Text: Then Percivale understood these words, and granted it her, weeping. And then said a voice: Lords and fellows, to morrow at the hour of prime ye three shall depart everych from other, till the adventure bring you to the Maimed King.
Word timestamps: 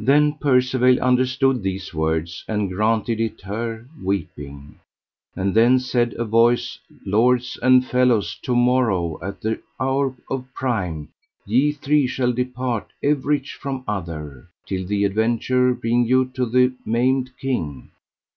Then 0.00 0.32
Percivale 0.34 0.98
understood 1.00 1.62
these 1.62 1.94
words, 1.94 2.44
and 2.48 2.68
granted 2.72 3.20
it 3.20 3.42
her, 3.42 3.86
weeping. 4.02 4.80
And 5.36 5.54
then 5.54 5.78
said 5.78 6.12
a 6.18 6.24
voice: 6.24 6.80
Lords 7.06 7.56
and 7.62 7.86
fellows, 7.86 8.36
to 8.42 8.56
morrow 8.56 9.16
at 9.22 9.42
the 9.42 9.60
hour 9.78 10.16
of 10.28 10.52
prime 10.54 11.10
ye 11.46 11.70
three 11.70 12.08
shall 12.08 12.32
depart 12.32 12.90
everych 13.00 13.50
from 13.60 13.84
other, 13.86 14.48
till 14.66 14.84
the 14.84 15.04
adventure 15.04 15.72
bring 15.72 16.04
you 16.04 16.24
to 16.34 16.46
the 16.46 16.72
Maimed 16.84 17.30
King. 17.40 17.90